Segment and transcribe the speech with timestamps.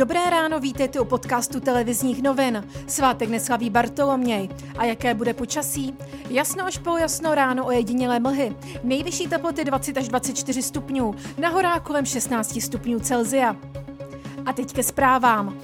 [0.00, 2.68] Dobré ráno, vítejte u podcastu televizních novin.
[2.86, 4.48] Svátek neslaví Bartoloměj.
[4.78, 5.94] A jaké bude počasí?
[6.30, 8.56] Jasno až jasno ráno o jedinělé mlhy.
[8.82, 13.56] Nejvyšší teploty 20 až 24 stupňů, na horách kolem 16 stupňů Celzia.
[14.46, 15.58] A teď ke zprávám.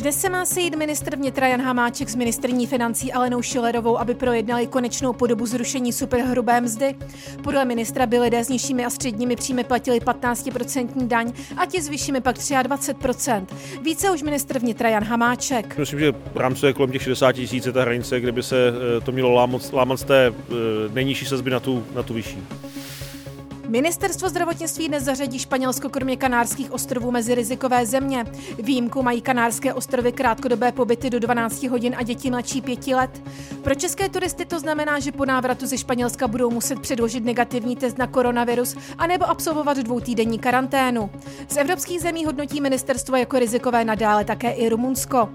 [0.00, 4.66] Dnes se má sejít ministr vnitra Jan Hamáček s ministrní financí Alenou Šilerovou, aby projednali
[4.66, 6.94] konečnou podobu zrušení superhrubé mzdy.
[7.42, 11.88] Podle ministra by lidé s nižšími a středními příjmy platili 15% daň a ti s
[11.88, 13.46] vyššími pak 23%.
[13.82, 15.78] Více už ministr vnitra Jan Hamáček.
[15.78, 19.12] Myslím, že rámci kolem těch 60 tisíc je ta hranice, kde by se eh, to
[19.12, 20.54] mělo lámat, lámat z té eh,
[20.92, 22.38] nejnižší sazby na tu, na tu vyšší.
[23.68, 28.24] Ministerstvo zdravotnictví dnes zařadí Španělsko kromě Kanárských ostrovů mezi rizikové země.
[28.58, 33.22] Výjimku mají Kanárské ostrovy krátkodobé pobyty do 12 hodin a děti mladší 5 let.
[33.62, 37.98] Pro české turisty to znamená, že po návratu ze Španělska budou muset předložit negativní test
[37.98, 41.10] na koronavirus anebo absolvovat dvoutýdenní karanténu.
[41.48, 45.28] Z evropských zemí hodnotí ministerstvo jako rizikové nadále také i Rumunsko.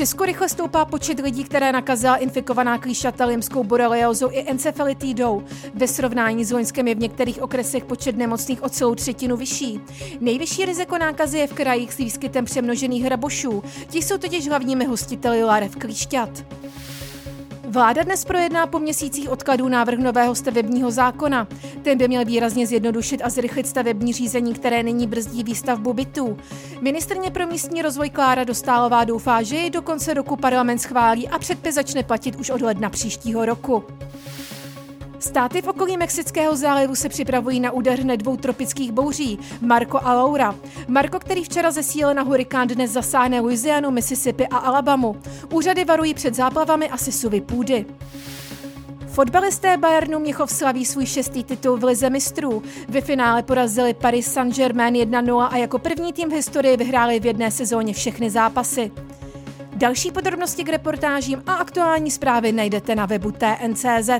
[0.00, 5.42] Česku rychle stoupá počet lidí, které nakazila infikovaná klíšata limskou boreliózou i encefalitidou.
[5.74, 9.80] Ve srovnání s loňskem je v některých okresech počet nemocných o celou třetinu vyšší.
[10.20, 13.62] Nejvyšší riziko nákazy je v krajích s výskytem přemnožených hrabošů.
[13.88, 16.30] Ti jsou totiž hlavními hostiteli lárev klíšťat.
[17.70, 21.48] Vláda dnes projedná po měsících odkladů návrh nového stavebního zákona.
[21.82, 26.38] Ten by měl výrazně zjednodušit a zrychlit stavební řízení, které nyní brzdí výstavbu bytů.
[26.80, 31.38] Ministrně pro místní rozvoj Klára Dostálová doufá, že jej do konce roku parlament schválí a
[31.38, 33.84] předpis začne platit už od ledna příštího roku.
[35.20, 40.14] Státy v okolí Mexického zálivu se připravují na úder hned dvou tropických bouří, Marco a
[40.14, 40.54] Laura.
[40.88, 45.16] Marco, který včera zesílil na hurikán, dnes zasáhne Louisianu, Mississippi a Alabamu.
[45.52, 47.86] Úřady varují před záplavami a sisuvy půdy.
[49.06, 52.62] Fotbalisté Bayernu Měchov slaví svůj šestý titul v Lize mistrů.
[52.88, 57.50] Ve finále porazili Paris Saint-Germain 1-0 a jako první tým v historii vyhráli v jedné
[57.50, 58.90] sezóně všechny zápasy.
[59.80, 64.10] Další podrobnosti k reportážím a aktuální zprávy najdete na webu TNCZ.